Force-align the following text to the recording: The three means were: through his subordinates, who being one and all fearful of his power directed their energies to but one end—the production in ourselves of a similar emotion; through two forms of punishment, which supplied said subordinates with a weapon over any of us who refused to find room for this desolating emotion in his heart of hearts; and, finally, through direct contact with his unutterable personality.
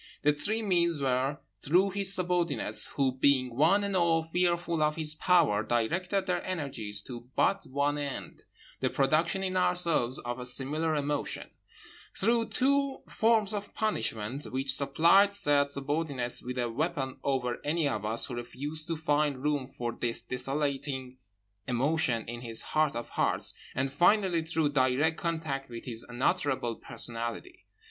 The 0.23 0.33
three 0.33 0.63
means 0.63 0.99
were: 0.99 1.37
through 1.59 1.91
his 1.91 2.11
subordinates, 2.11 2.87
who 2.87 3.11
being 3.19 3.55
one 3.55 3.83
and 3.83 3.95
all 3.95 4.23
fearful 4.23 4.81
of 4.81 4.95
his 4.95 5.13
power 5.13 5.63
directed 5.63 6.25
their 6.25 6.43
energies 6.43 7.03
to 7.03 7.29
but 7.35 7.67
one 7.67 7.99
end—the 7.99 8.89
production 8.89 9.43
in 9.43 9.55
ourselves 9.55 10.17
of 10.17 10.39
a 10.39 10.45
similar 10.47 10.95
emotion; 10.95 11.51
through 12.17 12.47
two 12.47 13.03
forms 13.07 13.53
of 13.53 13.75
punishment, 13.75 14.45
which 14.45 14.73
supplied 14.73 15.35
said 15.35 15.67
subordinates 15.67 16.41
with 16.41 16.57
a 16.57 16.67
weapon 16.67 17.19
over 17.23 17.61
any 17.63 17.87
of 17.87 18.03
us 18.03 18.25
who 18.25 18.33
refused 18.33 18.87
to 18.87 18.97
find 18.97 19.43
room 19.43 19.67
for 19.67 19.91
this 19.91 20.19
desolating 20.19 21.19
emotion 21.67 22.25
in 22.27 22.41
his 22.41 22.63
heart 22.63 22.95
of 22.95 23.09
hearts; 23.09 23.53
and, 23.75 23.91
finally, 23.93 24.41
through 24.41 24.69
direct 24.69 25.17
contact 25.19 25.69
with 25.69 25.85
his 25.85 26.03
unutterable 26.09 26.77
personality. 26.77 27.67